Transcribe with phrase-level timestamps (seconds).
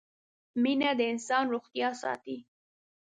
[0.63, 2.37] مينه د انسان روغتيا ساتي